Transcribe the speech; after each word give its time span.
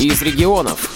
из 0.00 0.22
регионов. 0.22 0.90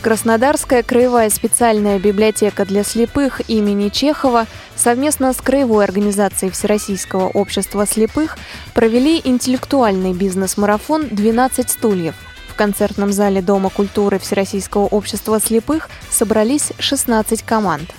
Краснодарская 0.00 0.82
краевая 0.82 1.28
специальная 1.28 1.98
библиотека 1.98 2.64
для 2.64 2.82
слепых 2.82 3.42
имени 3.50 3.90
Чехова 3.90 4.46
совместно 4.74 5.34
с 5.34 5.36
Краевой 5.36 5.84
организацией 5.84 6.50
Всероссийского 6.50 7.28
общества 7.28 7.86
слепых 7.86 8.38
провели 8.74 9.20
интеллектуальный 9.22 10.12
бизнес-марафон 10.14 11.02
«12 11.02 11.68
стульев». 11.68 12.14
В 12.48 12.54
концертном 12.54 13.12
зале 13.12 13.42
Дома 13.42 13.68
культуры 13.70 14.18
Всероссийского 14.18 14.86
общества 14.86 15.38
слепых 15.38 15.90
собрались 16.10 16.72
16 16.78 17.42
команд. 17.42 17.90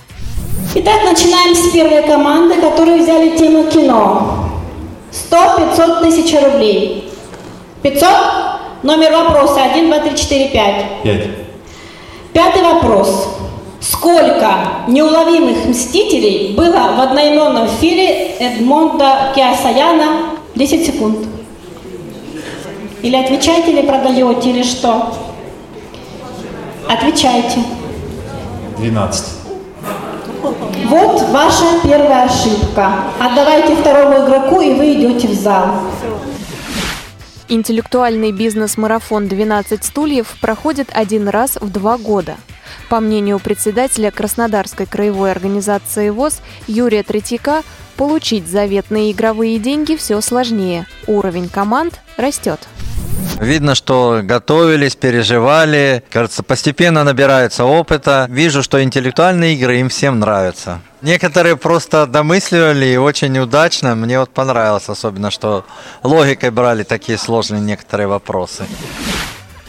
Итак, 0.74 1.02
начинаем 1.04 1.54
с 1.54 1.72
первой 1.72 2.06
команды, 2.06 2.60
которые 2.60 3.02
взяли 3.02 3.36
тему 3.36 3.70
кино. 3.70 4.50
100-500 5.30 6.02
тысяч 6.02 6.34
рублей. 6.42 7.12
500? 7.82 8.59
Номер 8.82 9.12
вопроса 9.12 9.62
1, 9.74 9.88
2, 9.88 9.98
3, 9.98 10.16
4, 10.16 10.48
5. 10.48 10.84
5. 11.02 11.28
Пятый 12.32 12.62
вопрос. 12.62 13.28
Сколько 13.80 14.50
неуловимых 14.88 15.66
мстителей 15.66 16.54
было 16.54 16.94
в 16.96 17.00
одноименном 17.00 17.68
фильме 17.68 18.36
Эдмонда 18.38 19.32
Киасаяна? 19.34 20.30
10 20.54 20.86
секунд. 20.86 21.18
Или 23.02 23.16
отвечаете, 23.16 23.72
или 23.72 23.82
продаете, 23.82 24.50
или 24.50 24.62
что? 24.62 25.12
Отвечайте. 26.88 27.62
12. 28.78 29.24
Вот 30.88 31.28
ваша 31.28 31.64
первая 31.82 32.24
ошибка. 32.24 32.92
Отдавайте 33.18 33.76
второму 33.76 34.24
игроку, 34.24 34.60
и 34.62 34.72
вы 34.72 34.94
идете 34.94 35.28
в 35.28 35.34
зал. 35.34 35.66
Интеллектуальный 37.52 38.30
бизнес-марафон 38.30 39.24
«12 39.24 39.82
стульев» 39.82 40.36
проходит 40.40 40.88
один 40.92 41.28
раз 41.28 41.56
в 41.60 41.68
два 41.68 41.98
года. 41.98 42.36
По 42.88 43.00
мнению 43.00 43.40
председателя 43.40 44.12
Краснодарской 44.12 44.86
краевой 44.86 45.32
организации 45.32 46.10
ВОЗ 46.10 46.42
Юрия 46.68 47.02
Третьяка, 47.02 47.64
получить 47.96 48.46
заветные 48.46 49.10
игровые 49.10 49.58
деньги 49.58 49.96
все 49.96 50.20
сложнее. 50.20 50.86
Уровень 51.08 51.48
команд 51.48 52.00
растет. 52.16 52.60
Видно, 53.40 53.74
что 53.74 54.20
готовились, 54.22 54.96
переживали. 54.96 56.04
Кажется, 56.10 56.42
постепенно 56.42 57.04
набирается 57.04 57.64
опыта. 57.64 58.26
Вижу, 58.28 58.62
что 58.62 58.82
интеллектуальные 58.82 59.54
игры 59.54 59.78
им 59.80 59.88
всем 59.88 60.20
нравятся. 60.20 60.80
Некоторые 61.00 61.56
просто 61.56 62.06
домысливали 62.06 62.84
и 62.84 62.98
очень 62.98 63.38
удачно. 63.38 63.94
Мне 63.94 64.20
вот 64.20 64.28
понравилось 64.28 64.90
особенно, 64.90 65.30
что 65.30 65.64
логикой 66.02 66.50
брали 66.50 66.82
такие 66.82 67.16
сложные 67.16 67.62
некоторые 67.62 68.08
вопросы. 68.08 68.64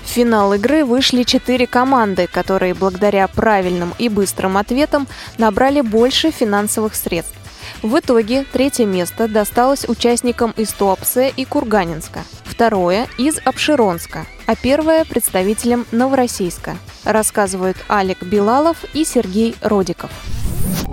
В 0.03 0.09
финал 0.09 0.53
игры 0.53 0.83
вышли 0.83 1.23
четыре 1.23 1.65
команды, 1.65 2.27
которые 2.27 2.73
благодаря 2.73 3.25
правильным 3.29 3.93
и 3.97 4.09
быстрым 4.09 4.57
ответам 4.57 5.07
набрали 5.37 5.79
больше 5.79 6.31
финансовых 6.31 6.93
средств. 6.93 7.35
В 7.81 7.97
итоге 7.97 8.45
третье 8.51 8.85
место 8.85 9.29
досталось 9.29 9.85
участникам 9.87 10.51
из 10.57 10.73
Туапсе 10.73 11.31
и 11.35 11.45
Курганинска, 11.45 12.19
второе– 12.61 13.07
из 13.17 13.39
Обширонска, 13.43 14.27
а 14.45 14.55
первое– 14.55 15.03
представителям 15.09 15.87
Новороссийска, 15.91 16.77
рассказывают 17.03 17.75
Алик 17.89 18.21
Билалов 18.21 18.77
и 18.93 19.03
Сергей 19.03 19.55
Родиков. 19.61 20.11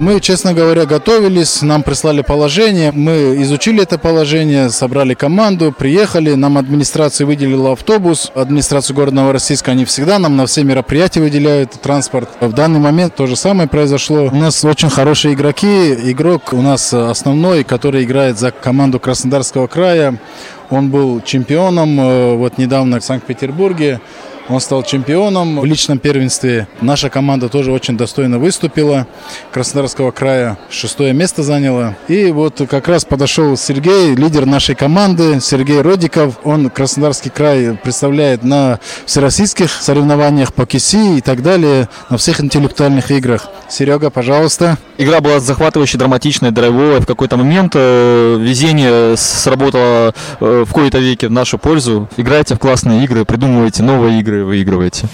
Мы, 0.00 0.20
честно 0.20 0.54
говоря, 0.54 0.86
готовились, 0.86 1.60
нам 1.60 1.82
прислали 1.82 2.22
положение, 2.22 2.90
мы 2.92 3.42
изучили 3.42 3.82
это 3.82 3.98
положение, 3.98 4.70
собрали 4.70 5.12
команду, 5.12 5.74
приехали, 5.76 6.34
нам 6.34 6.56
администрация 6.56 7.26
выделила 7.26 7.72
автобус, 7.72 8.32
администрация 8.34 8.94
города 8.94 9.16
Новороссийска, 9.16 9.72
они 9.72 9.84
всегда 9.84 10.18
нам 10.18 10.36
на 10.36 10.46
все 10.46 10.64
мероприятия 10.64 11.20
выделяют 11.20 11.72
транспорт. 11.72 12.30
В 12.40 12.52
данный 12.52 12.80
момент 12.80 13.14
то 13.14 13.26
же 13.26 13.36
самое 13.36 13.68
произошло. 13.68 14.30
У 14.32 14.36
нас 14.36 14.64
очень 14.64 14.88
хорошие 14.88 15.34
игроки, 15.34 15.92
игрок 16.12 16.52
у 16.52 16.62
нас 16.62 16.94
основной, 16.94 17.62
который 17.64 18.04
играет 18.04 18.38
за 18.38 18.52
команду 18.52 19.00
Краснодарского 19.00 19.66
края, 19.66 20.18
он 20.70 20.90
был 20.90 21.20
чемпионом 21.20 22.00
э, 22.00 22.34
вот 22.34 22.58
недавно 22.58 23.00
в 23.00 23.04
Санкт-Петербурге. 23.04 24.00
Он 24.48 24.60
стал 24.60 24.82
чемпионом 24.82 25.60
в 25.60 25.64
личном 25.66 25.98
первенстве. 25.98 26.68
Наша 26.80 27.10
команда 27.10 27.48
тоже 27.50 27.70
очень 27.70 27.98
достойно 27.98 28.38
выступила. 28.38 29.06
Краснодарского 29.52 30.10
края 30.10 30.58
шестое 30.70 31.12
место 31.12 31.42
заняла. 31.42 31.96
И 32.08 32.30
вот 32.30 32.62
как 32.68 32.88
раз 32.88 33.04
подошел 33.04 33.56
Сергей, 33.58 34.14
лидер 34.14 34.46
нашей 34.46 34.74
команды, 34.74 35.38
Сергей 35.40 35.82
Родиков. 35.82 36.38
Он 36.44 36.70
Краснодарский 36.70 37.30
край 37.30 37.78
представляет 37.82 38.42
на 38.42 38.80
всероссийских 39.04 39.70
соревнованиях 39.70 40.54
по 40.54 40.64
КИСИ 40.64 41.18
и 41.18 41.20
так 41.20 41.42
далее, 41.42 41.88
на 42.08 42.16
всех 42.16 42.40
интеллектуальных 42.40 43.10
играх. 43.10 43.48
Серега, 43.68 44.08
пожалуйста. 44.08 44.78
Игра 44.96 45.20
была 45.20 45.40
захватывающей, 45.40 45.98
драматичной, 45.98 46.50
драйвовой. 46.50 47.00
В 47.00 47.06
какой-то 47.06 47.36
момент 47.36 47.72
э, 47.74 48.36
везение 48.40 49.16
сработало 49.16 50.14
э, 50.40 50.64
в 50.66 50.72
кои-то 50.72 50.98
веке 50.98 51.28
в 51.28 51.32
нашу 51.32 51.58
пользу. 51.58 52.08
Играйте 52.16 52.54
в 52.54 52.58
классные 52.58 53.04
игры, 53.04 53.24
придумывайте 53.24 53.82
новые 53.82 54.20
игры, 54.20 54.37
выигрываете. 54.44 55.08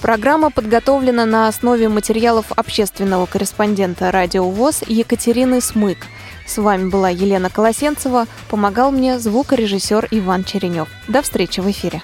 Программа 0.00 0.50
подготовлена 0.50 1.26
на 1.26 1.46
основе 1.46 1.88
материалов 1.88 2.46
общественного 2.56 3.26
корреспондента 3.26 4.10
«Радио 4.10 4.48
ВОЗ» 4.48 4.82
Екатерины 4.86 5.60
Смык. 5.60 5.98
С 6.46 6.56
вами 6.56 6.88
была 6.88 7.10
Елена 7.10 7.50
Колосенцева, 7.50 8.26
помогал 8.48 8.92
мне 8.92 9.18
звукорежиссер 9.18 10.08
Иван 10.10 10.44
Черенев. 10.44 10.88
До 11.06 11.20
встречи 11.20 11.60
в 11.60 11.70
эфире. 11.70 12.02